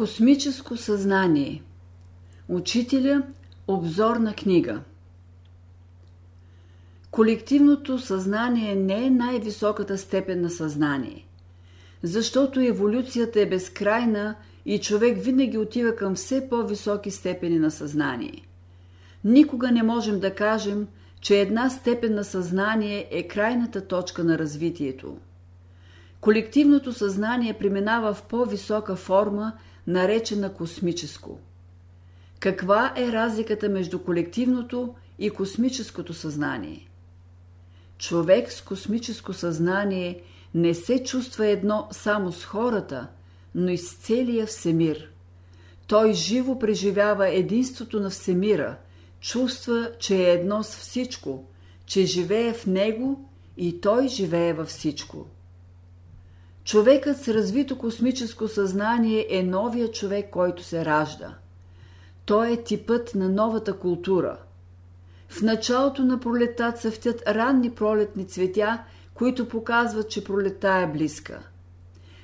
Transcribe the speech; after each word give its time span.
Космическо 0.00 0.76
съзнание 0.76 1.62
Учителя 2.48 3.22
Обзорна 3.68 4.34
книга 4.34 4.80
Колективното 7.10 7.98
съзнание 7.98 8.74
не 8.74 9.06
е 9.06 9.10
най-високата 9.10 9.98
степен 9.98 10.40
на 10.40 10.50
съзнание, 10.50 11.26
защото 12.02 12.60
еволюцията 12.60 13.40
е 13.40 13.46
безкрайна 13.46 14.34
и 14.66 14.80
човек 14.80 15.18
винаги 15.22 15.58
отива 15.58 15.96
към 15.96 16.14
все 16.14 16.48
по-високи 16.48 17.10
степени 17.10 17.58
на 17.58 17.70
съзнание. 17.70 18.42
Никога 19.24 19.70
не 19.70 19.82
можем 19.82 20.20
да 20.20 20.34
кажем, 20.34 20.86
че 21.20 21.40
една 21.40 21.70
степен 21.70 22.14
на 22.14 22.24
съзнание 22.24 23.08
е 23.10 23.28
крайната 23.28 23.86
точка 23.86 24.24
на 24.24 24.38
развитието. 24.38 25.16
Колективното 26.20 26.92
съзнание 26.92 27.58
преминава 27.58 28.14
в 28.14 28.22
по-висока 28.22 28.96
форма– 28.96 29.52
наречена 29.86 30.54
космическо. 30.54 31.38
Каква 32.40 32.94
е 32.96 33.12
разликата 33.12 33.68
между 33.68 33.98
колективното 33.98 34.94
и 35.18 35.30
космическото 35.30 36.14
съзнание? 36.14 36.88
Човек 37.98 38.52
с 38.52 38.62
космическо 38.62 39.32
съзнание 39.32 40.22
не 40.54 40.74
се 40.74 41.04
чувства 41.04 41.46
едно 41.46 41.88
само 41.90 42.32
с 42.32 42.44
хората, 42.44 43.08
но 43.54 43.70
и 43.70 43.78
с 43.78 43.92
целия 43.92 44.46
всемир. 44.46 45.10
Той 45.86 46.12
живо 46.12 46.58
преживява 46.58 47.28
единството 47.28 48.00
на 48.00 48.10
всемира, 48.10 48.76
чувства, 49.20 49.90
че 49.98 50.16
е 50.16 50.32
едно 50.32 50.62
с 50.62 50.76
всичко, 50.76 51.44
че 51.86 52.06
живее 52.06 52.52
в 52.52 52.66
него 52.66 53.28
и 53.56 53.80
той 53.80 54.08
живее 54.08 54.52
във 54.52 54.68
всичко. 54.68 55.26
Човекът 56.64 57.18
с 57.18 57.28
развито 57.28 57.78
космическо 57.78 58.48
съзнание 58.48 59.26
е 59.30 59.42
новия 59.42 59.90
човек, 59.90 60.30
който 60.30 60.62
се 60.62 60.84
ражда. 60.84 61.34
Той 62.24 62.52
е 62.52 62.62
типът 62.62 63.14
на 63.14 63.28
новата 63.28 63.78
култура. 63.78 64.38
В 65.28 65.42
началото 65.42 66.04
на 66.04 66.20
пролета 66.20 66.72
цъфтят 66.72 67.22
ранни 67.28 67.70
пролетни 67.70 68.28
цветя, 68.28 68.82
които 69.14 69.48
показват, 69.48 70.10
че 70.10 70.24
пролета 70.24 70.68
е 70.68 70.86
близка. 70.86 71.38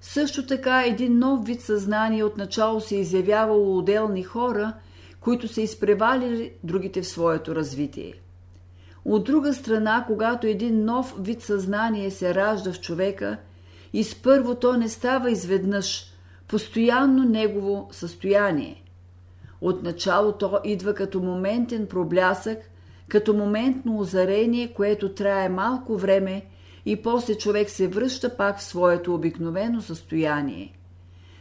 Също 0.00 0.46
така 0.46 0.84
един 0.86 1.18
нов 1.18 1.46
вид 1.46 1.60
съзнание 1.60 2.24
отначало 2.24 2.80
се 2.80 2.96
изявява 2.96 3.56
у 3.56 3.78
отделни 3.78 4.22
хора, 4.22 4.72
които 5.20 5.48
са 5.48 5.60
изпревалили 5.60 6.52
другите 6.64 7.02
в 7.02 7.08
своето 7.08 7.54
развитие. 7.54 8.14
От 9.04 9.24
друга 9.24 9.54
страна, 9.54 10.04
когато 10.06 10.46
един 10.46 10.84
нов 10.84 11.14
вид 11.18 11.42
съзнание 11.42 12.10
се 12.10 12.34
ражда 12.34 12.72
в 12.72 12.80
човека– 12.80 13.36
и 13.92 14.04
с 14.04 14.14
първо 14.14 14.54
то 14.54 14.76
не 14.76 14.88
става 14.88 15.30
изведнъж, 15.30 16.12
постоянно 16.48 17.24
негово 17.24 17.88
състояние. 17.92 18.82
Отначало 19.60 20.32
то 20.32 20.60
идва 20.64 20.94
като 20.94 21.20
моментен 21.20 21.86
проблясък, 21.86 22.58
като 23.08 23.34
моментно 23.34 23.98
озарение, 23.98 24.72
което 24.72 25.14
трае 25.14 25.48
малко 25.48 25.96
време 25.96 26.44
и 26.86 27.02
после 27.02 27.34
човек 27.34 27.70
се 27.70 27.88
връща 27.88 28.36
пак 28.36 28.58
в 28.58 28.62
своето 28.62 29.14
обикновено 29.14 29.80
състояние. 29.80 30.78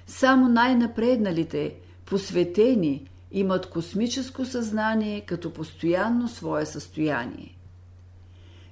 Само 0.08 0.50
най-напредналите, 0.50 1.76
посветени, 2.06 3.10
имат 3.32 3.70
космическо 3.70 4.46
съзнание 4.46 5.22
като 5.22 5.54
постоянно 5.54 6.28
свое 6.28 6.66
състояние. 6.66 7.58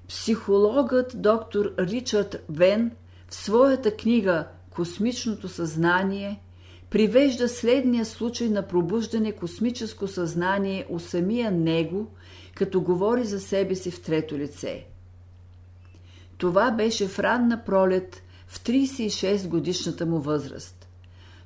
Психологът 0.07 1.21
доктор 1.21 1.73
Ричард 1.79 2.43
Вен– 2.49 2.91
в 3.29 3.35
своята 3.35 3.97
книга 3.97 4.47
Космичното 4.69 5.47
съзнание 5.47 6.41
привежда 6.89 7.49
следния 7.49 8.05
случай 8.05 8.49
на 8.49 8.67
пробуждане 8.67 9.31
космическо 9.31 10.07
съзнание 10.07 10.85
у 10.89 10.99
самия 10.99 11.51
него, 11.51 12.07
като 12.55 12.81
говори 12.81 13.23
за 13.23 13.39
себе 13.39 13.75
си 13.75 13.91
в 13.91 14.01
трето 14.01 14.37
лице. 14.37 14.85
Това 16.37 16.71
беше 16.71 17.07
в 17.07 17.19
ранна 17.19 17.65
пролет 17.65 18.23
в 18.47 18.59
36 18.59 19.47
годишната 19.47 20.05
му 20.05 20.19
възраст. 20.19 20.87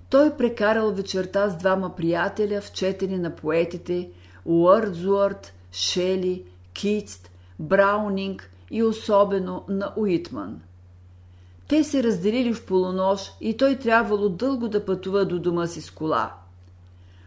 Той 0.10 0.38
прекарал 0.38 0.94
вечерта 0.94 1.50
с 1.50 1.58
двама 1.58 1.96
приятеля 1.96 2.62
в 2.62 2.72
четене 2.72 3.18
на 3.18 3.36
поетите 3.36 4.10
Уърдзуарт, 4.46 5.54
Шели, 5.72 6.44
Китст, 6.74 7.32
Браунинг 7.60 8.52
и 8.72 8.84
особено 8.84 9.66
на 9.68 9.94
Уитман– 9.98 10.62
те 11.74 11.84
се 11.84 12.04
разделили 12.04 12.54
в 12.54 12.66
полунощ 12.66 13.38
и 13.42 13.58
той 13.58 13.76
трябвало 13.76 14.30
дълго 14.30 14.68
да 14.68 14.86
пътува 14.86 15.26
до 15.26 15.40
дома 15.40 15.68
си 15.68 15.82
с 15.82 15.92
кола. 15.92 16.34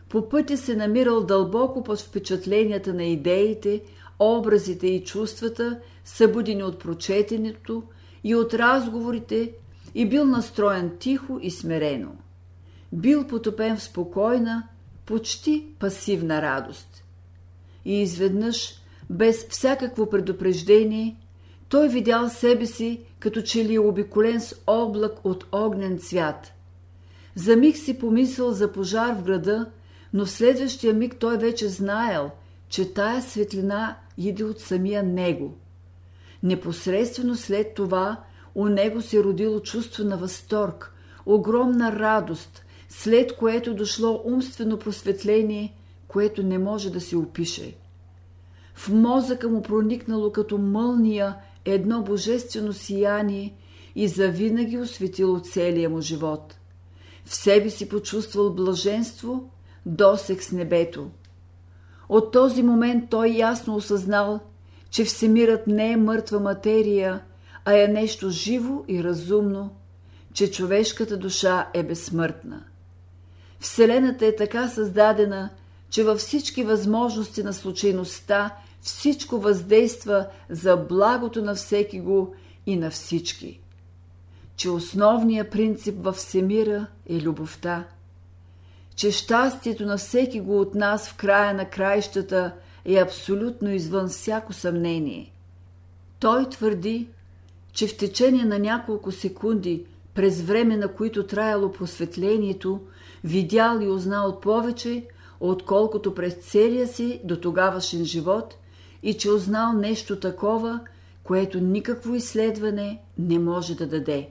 По 0.08 0.28
пътя 0.28 0.56
се 0.56 0.76
намирал 0.76 1.24
дълбоко 1.24 1.84
под 1.84 2.00
впечатленията 2.00 2.94
на 2.94 3.04
идеите, 3.04 3.82
образите 4.18 4.86
и 4.86 5.04
чувствата, 5.04 5.80
събудени 6.04 6.62
от 6.62 6.78
прочетенето 6.78 7.82
и 8.24 8.34
от 8.34 8.54
разговорите, 8.54 9.52
и 9.94 10.08
бил 10.08 10.24
настроен 10.24 10.96
тихо 10.98 11.38
и 11.42 11.50
смирено. 11.50 12.12
Бил 12.92 13.26
потопен 13.26 13.76
в 13.76 13.82
спокойна, 13.82 14.68
почти 15.06 15.64
пасивна 15.78 16.42
радост. 16.42 17.04
И 17.84 18.02
изведнъж, 18.02 18.74
без 19.10 19.46
всякакво 19.48 20.10
предупреждение, 20.10 21.16
той 21.68 21.88
видял 21.88 22.28
себе 22.28 22.66
си, 22.66 23.00
като 23.18 23.42
че 23.42 23.64
ли 23.64 23.74
е 23.74 23.80
обиколен 23.80 24.40
с 24.40 24.54
облак 24.66 25.24
от 25.24 25.46
огнен 25.52 25.98
цвят. 25.98 26.52
За 27.34 27.56
миг 27.56 27.76
си 27.76 27.98
помисъл 27.98 28.52
за 28.52 28.72
пожар 28.72 29.14
в 29.14 29.22
града, 29.22 29.70
но 30.12 30.26
в 30.26 30.30
следващия 30.30 30.94
миг 30.94 31.16
той 31.18 31.38
вече 31.38 31.68
знаел, 31.68 32.30
че 32.68 32.94
тая 32.94 33.22
светлина 33.22 33.96
иде 34.18 34.44
от 34.44 34.60
самия 34.60 35.02
него. 35.02 35.54
Непосредствено 36.42 37.36
след 37.36 37.74
това 37.74 38.20
у 38.54 38.68
него 38.68 39.02
се 39.02 39.24
родило 39.24 39.60
чувство 39.60 40.04
на 40.04 40.16
възторг, 40.16 40.94
огромна 41.26 41.92
радост, 41.92 42.64
след 42.88 43.36
което 43.36 43.74
дошло 43.74 44.22
умствено 44.24 44.78
просветление, 44.78 45.76
което 46.08 46.42
не 46.42 46.58
може 46.58 46.90
да 46.90 47.00
се 47.00 47.16
опише. 47.16 47.74
В 48.74 48.88
мозъка 48.88 49.48
му 49.48 49.62
проникнало 49.62 50.32
като 50.32 50.58
мълния 50.58 51.36
едно 51.66 52.02
божествено 52.02 52.72
сияние 52.72 53.54
и 53.94 54.08
завинаги 54.08 54.78
осветило 54.78 55.40
целия 55.40 55.90
му 55.90 56.00
живот. 56.00 56.56
В 57.24 57.34
себе 57.34 57.70
си 57.70 57.88
почувствал 57.88 58.54
блаженство, 58.54 59.50
досек 59.86 60.42
с 60.42 60.52
небето. 60.52 61.10
От 62.08 62.32
този 62.32 62.62
момент 62.62 63.10
той 63.10 63.28
ясно 63.28 63.74
осъзнал, 63.74 64.40
че 64.90 65.04
Всемирът 65.04 65.66
не 65.66 65.92
е 65.92 65.96
мъртва 65.96 66.40
материя, 66.40 67.22
а 67.64 67.74
е 67.74 67.88
нещо 67.88 68.30
живо 68.30 68.84
и 68.88 69.04
разумно, 69.04 69.70
че 70.32 70.50
човешката 70.50 71.16
душа 71.16 71.68
е 71.74 71.82
безсмъртна. 71.82 72.64
Вселената 73.60 74.26
е 74.26 74.36
така 74.36 74.68
създадена, 74.68 75.50
че 75.90 76.04
във 76.04 76.18
всички 76.18 76.62
възможности 76.62 77.42
на 77.42 77.52
случайността 77.52 78.54
всичко 78.86 79.38
въздейства 79.38 80.26
за 80.50 80.76
благото 80.76 81.42
на 81.42 81.54
всеки 81.54 82.00
го 82.00 82.34
и 82.66 82.76
на 82.76 82.90
всички. 82.90 83.60
Че 84.56 84.70
основният 84.70 85.50
принцип 85.50 85.94
във 85.98 86.16
всемира 86.16 86.86
е 87.10 87.20
любовта. 87.20 87.84
Че 88.96 89.10
щастието 89.10 89.86
на 89.86 89.96
всеки 89.96 90.40
го 90.40 90.60
от 90.60 90.74
нас 90.74 91.08
в 91.08 91.16
края 91.16 91.54
на 91.54 91.64
краищата 91.64 92.54
е 92.84 92.96
абсолютно 92.96 93.70
извън 93.70 94.08
всяко 94.08 94.52
съмнение. 94.52 95.32
Той 96.18 96.48
твърди, 96.50 97.08
че 97.72 97.86
в 97.86 97.96
течение 97.96 98.44
на 98.44 98.58
няколко 98.58 99.12
секунди, 99.12 99.84
през 100.14 100.42
време 100.42 100.76
на 100.76 100.88
които 100.88 101.26
траяло 101.26 101.72
просветлението, 101.72 102.80
видял 103.24 103.80
и 103.80 103.88
узнал 103.88 104.40
повече, 104.40 105.06
отколкото 105.40 106.14
през 106.14 106.34
целия 106.34 106.88
си 106.88 107.20
до 107.24 107.36
тогавашен 107.40 108.04
живот– 108.04 108.56
и 109.06 109.14
че 109.14 109.30
узнал 109.30 109.72
нещо 109.72 110.20
такова, 110.20 110.80
което 111.22 111.60
никакво 111.60 112.14
изследване 112.14 113.00
не 113.18 113.38
може 113.38 113.74
да 113.74 113.86
даде. 113.86 114.28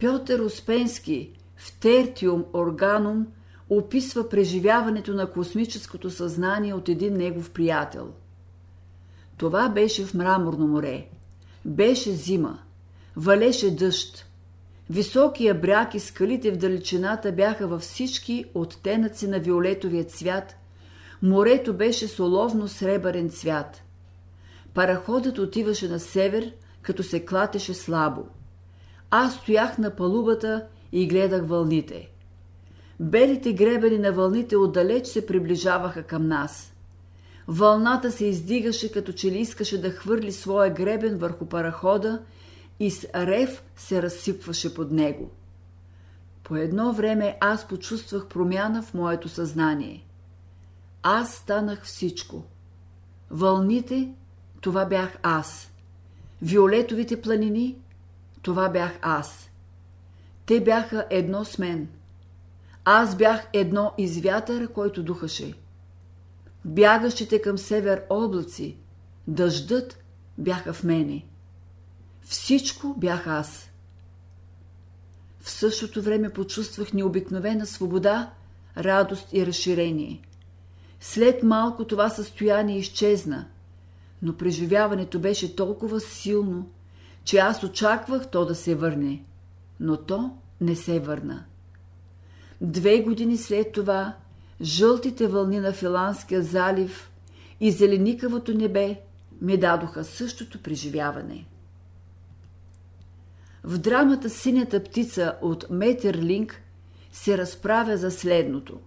Пьотър 0.00 0.40
Успенски 0.40 1.30
в 1.56 1.80
Тертиум 1.80 2.44
Органум 2.54 3.26
описва 3.70 4.28
преживяването 4.28 5.14
на 5.14 5.30
космическото 5.30 6.10
съзнание 6.10 6.74
от 6.74 6.88
един 6.88 7.16
негов 7.16 7.50
приятел. 7.50 8.08
Това 9.36 9.68
беше 9.68 10.04
в 10.04 10.14
Мраморно 10.14 10.66
море. 10.66 11.06
Беше 11.64 12.12
зима. 12.12 12.58
Валеше 13.16 13.76
дъжд. 13.76 14.26
Високия 14.90 15.54
бряг 15.54 15.94
и 15.94 16.00
скалите 16.00 16.50
в 16.50 16.56
далечината 16.56 17.32
бяха 17.32 17.66
във 17.66 17.82
всички 17.82 18.44
оттенъци 18.54 19.28
на 19.28 19.38
виолетовия 19.38 20.04
цвят– 20.04 20.56
Морето 21.24 21.74
беше 21.74 22.08
соловно-сребърен 22.08 23.30
цвят. 23.30 23.82
Параходът 24.74 25.38
отиваше 25.38 25.88
на 25.88 26.00
север, 26.00 26.52
като 26.82 27.02
се 27.02 27.24
клатеше 27.24 27.74
слабо. 27.74 28.22
Аз 29.10 29.34
стоях 29.34 29.78
на 29.78 29.96
палубата 29.96 30.66
и 30.92 31.08
гледах 31.08 31.46
вълните. 31.46 32.10
белите 33.00 33.52
гребени 33.52 33.98
на 33.98 34.12
вълните 34.12 34.56
отдалеч 34.56 35.06
се 35.06 35.26
приближаваха 35.26 36.02
към 36.02 36.26
нас. 36.26 36.74
Вълната 37.48 38.12
се 38.12 38.26
издигаше, 38.26 38.92
като 38.92 39.12
че 39.12 39.30
ли 39.30 39.38
искаше 39.38 39.80
да 39.80 39.90
хвърли 39.90 40.32
своя 40.32 40.74
гребен 40.74 41.16
върху 41.16 41.46
парахода 41.46 42.22
и 42.80 42.90
с 42.90 43.04
рев 43.14 43.64
се 43.76 44.02
разсипваше 44.02 44.74
под 44.74 44.90
него. 44.90 45.30
По 46.42 46.56
едно 46.56 46.92
време 46.92 47.36
аз 47.40 47.68
почувствах 47.68 48.26
промяна 48.26 48.82
в 48.82 48.94
моето 48.94 49.28
съзнание. 49.28 50.04
Аз 51.06 51.34
станах 51.34 51.84
всичко. 51.84 52.42
Вълните, 53.30 54.14
това 54.60 54.84
бях 54.84 55.18
аз. 55.22 55.70
Виолетовите 56.42 57.20
планини, 57.20 57.78
това 58.42 58.68
бях 58.68 58.98
аз. 59.02 59.50
Те 60.46 60.60
бяха 60.60 61.06
едно 61.10 61.44
с 61.44 61.58
мен. 61.58 61.88
Аз 62.84 63.16
бях 63.16 63.46
едно 63.52 63.92
из 63.98 64.20
вятъра, 64.20 64.68
който 64.68 65.02
духаше. 65.02 65.54
Бягащите 66.64 67.42
към 67.42 67.58
север 67.58 68.02
облаци, 68.10 68.76
дъждът 69.28 70.04
бяха 70.38 70.72
в 70.72 70.84
мене. 70.84 71.26
Всичко 72.22 72.94
бях 72.98 73.26
аз. 73.26 73.70
В 75.40 75.50
същото 75.50 76.02
време 76.02 76.32
почувствах 76.32 76.92
необикновена 76.92 77.66
свобода, 77.66 78.32
радост 78.76 79.32
и 79.32 79.46
разширение. 79.46 80.22
След 81.06 81.42
малко 81.42 81.84
това 81.84 82.08
състояние 82.08 82.78
изчезна, 82.78 83.46
но 84.22 84.36
преживяването 84.36 85.18
беше 85.18 85.56
толкова 85.56 86.00
силно, 86.00 86.70
че 87.24 87.38
аз 87.38 87.62
очаквах 87.62 88.30
то 88.30 88.44
да 88.44 88.54
се 88.54 88.74
върне, 88.74 89.24
но 89.80 89.96
то 89.96 90.30
не 90.60 90.76
се 90.76 91.00
върна. 91.00 91.44
Две 92.60 93.00
години 93.00 93.36
след 93.36 93.72
това 93.72 94.16
жълтите 94.62 95.26
вълни 95.26 95.60
на 95.60 95.72
Филанския 95.72 96.42
залив 96.42 97.10
и 97.60 97.70
зеленикавото 97.70 98.54
небе 98.54 99.00
ми 99.40 99.56
дадоха 99.56 100.04
същото 100.04 100.62
преживяване. 100.62 101.46
В 103.64 103.78
драмата 103.78 104.30
Синята 104.30 104.84
птица 104.84 105.36
от 105.42 105.66
Метерлинг 105.70 106.62
се 107.12 107.38
разправя 107.38 107.96
за 107.96 108.10
следното. 108.10 108.80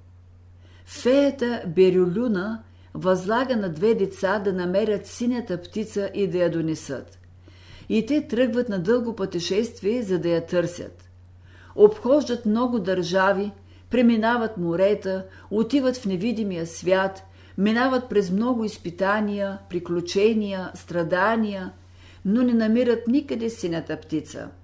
Феята 0.89 1.63
Берюлюна 1.67 2.63
възлага 2.93 3.55
на 3.55 3.69
две 3.69 3.93
деца 3.93 4.39
да 4.39 4.53
намерят 4.53 5.07
синята 5.07 5.61
птица 5.61 6.09
и 6.13 6.27
да 6.27 6.37
я 6.37 6.51
донесат. 6.51 7.19
И 7.89 8.05
те 8.05 8.27
тръгват 8.27 8.69
на 8.69 8.79
дълго 8.79 9.15
пътешествие, 9.15 10.03
за 10.03 10.19
да 10.19 10.29
я 10.29 10.45
търсят. 10.45 11.09
Обхождат 11.75 12.45
много 12.45 12.79
държави, 12.79 13.51
преминават 13.89 14.57
морета, 14.57 15.25
отиват 15.51 15.97
в 15.97 16.05
невидимия 16.05 16.67
свят, 16.67 17.23
минават 17.57 18.09
през 18.09 18.31
много 18.31 18.63
изпитания, 18.63 19.57
приключения, 19.69 20.71
страдания, 20.75 21.71
но 22.25 22.43
не 22.43 22.53
намират 22.53 23.07
никъде 23.07 23.49
синята 23.49 23.97
птица– 23.97 24.47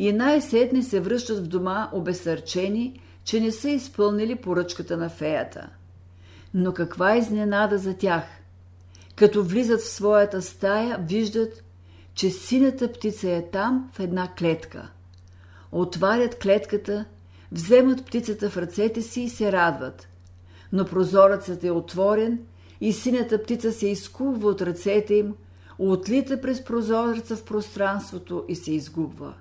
и 0.00 0.12
най-сетне 0.12 0.82
се 0.82 1.00
връщат 1.00 1.38
в 1.38 1.48
дома 1.48 1.90
обесърчени, 1.92 3.00
че 3.24 3.40
не 3.40 3.52
са 3.52 3.68
изпълнили 3.70 4.36
поръчката 4.36 4.96
на 4.96 5.08
феята. 5.08 5.68
Но 6.54 6.74
каква 6.74 7.16
изненада 7.16 7.78
за 7.78 7.94
тях! 7.94 8.24
Като 9.16 9.44
влизат 9.44 9.80
в 9.80 9.88
своята 9.88 10.42
стая, 10.42 10.98
виждат, 11.08 11.64
че 12.14 12.30
синята 12.30 12.92
птица 12.92 13.30
е 13.30 13.50
там 13.50 13.90
в 13.92 14.00
една 14.00 14.34
клетка. 14.38 14.90
Отварят 15.72 16.38
клетката, 16.38 17.04
вземат 17.52 18.06
птицата 18.06 18.50
в 18.50 18.56
ръцете 18.56 19.02
си 19.02 19.20
и 19.20 19.28
се 19.28 19.52
радват. 19.52 20.08
Но 20.72 20.84
прозорецът 20.84 21.64
е 21.64 21.70
отворен 21.70 22.38
и 22.80 22.92
синята 22.92 23.42
птица 23.42 23.72
се 23.72 23.88
изкубва 23.88 24.48
от 24.48 24.62
ръцете 24.62 25.14
им, 25.14 25.34
отлита 25.78 26.40
през 26.40 26.64
прозореца 26.64 27.36
в 27.36 27.44
пространството 27.44 28.44
и 28.48 28.56
се 28.56 28.72
изгубва. 28.72 29.34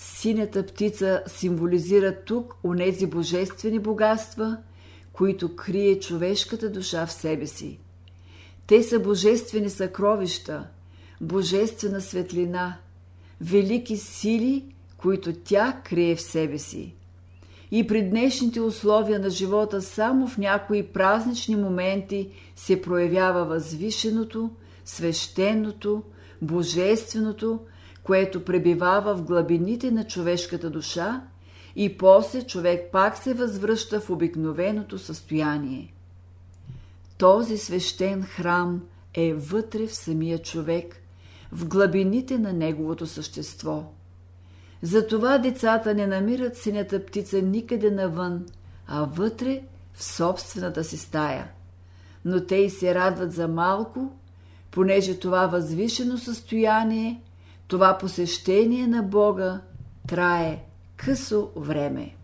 Синята 0.00 0.66
птица 0.66 1.22
символизира 1.26 2.16
тук 2.24 2.56
онези 2.64 3.06
божествени 3.06 3.78
богатства, 3.78 4.56
които 5.12 5.56
крие 5.56 6.00
човешката 6.00 6.72
душа 6.72 7.06
в 7.06 7.12
себе 7.12 7.46
си. 7.46 7.78
Те 8.66 8.82
са 8.82 9.00
божествени 9.00 9.70
съкровища, 9.70 10.66
божествена 11.20 12.00
светлина, 12.00 12.76
велики 13.40 13.96
сили, 13.96 14.74
които 14.96 15.32
тя 15.32 15.80
крие 15.84 16.16
в 16.16 16.22
себе 16.22 16.58
си. 16.58 16.94
И 17.70 17.86
при 17.86 18.02
днешните 18.02 18.60
условия 18.60 19.18
на 19.18 19.30
живота 19.30 19.82
само 19.82 20.28
в 20.28 20.38
някои 20.38 20.82
празнични 20.82 21.56
моменти 21.56 22.30
се 22.56 22.82
проявява 22.82 23.44
възвишеното, 23.44 24.50
свещеното, 24.84 26.02
божественото, 26.42 27.60
което 28.08 28.44
пребивава 28.44 29.14
в 29.14 29.22
глабините 29.22 29.90
на 29.90 30.04
човешката 30.04 30.70
душа 30.70 31.22
и 31.76 31.98
после 31.98 32.42
човек 32.42 32.92
пак 32.92 33.16
се 33.16 33.34
възвръща 33.34 34.00
в 34.00 34.10
обикновеното 34.10 34.98
състояние. 34.98 35.94
Този 37.18 37.58
свещен 37.58 38.22
храм 38.22 38.82
е 39.14 39.34
вътре 39.34 39.86
в 39.86 39.94
самия 39.94 40.38
човек, 40.38 41.02
в 41.52 41.68
глабините 41.68 42.38
на 42.38 42.52
неговото 42.52 43.06
същество. 43.06 43.84
Затова 44.82 45.38
децата 45.38 45.94
не 45.94 46.06
намират 46.06 46.56
синята 46.56 47.06
птица 47.06 47.42
никъде 47.42 47.90
навън, 47.90 48.46
а 48.86 49.04
вътре 49.04 49.62
в 49.94 50.04
собствената 50.04 50.84
си 50.84 50.98
стая. 50.98 51.50
Но 52.24 52.46
те 52.46 52.56
и 52.56 52.70
се 52.70 52.94
радват 52.94 53.32
за 53.32 53.48
малко, 53.48 54.12
понеже 54.70 55.18
това 55.18 55.46
възвишено 55.46 56.18
състояние 56.18 57.22
това 57.68 57.98
посещение 57.98 58.86
на 58.86 59.02
Бога 59.02 59.60
трае 60.08 60.64
късо 60.96 61.50
време. 61.56 62.14